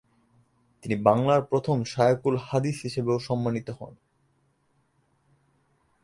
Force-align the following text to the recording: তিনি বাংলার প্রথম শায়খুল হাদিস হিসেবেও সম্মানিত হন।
তিনি 0.83 0.95
বাংলার 1.03 1.41
প্রথম 1.41 1.77
শায়খুল 1.83 2.35
হাদিস 2.37 2.77
হিসেবেও 2.83 3.17
সম্মানিত 3.19 3.67
হন। 3.69 3.93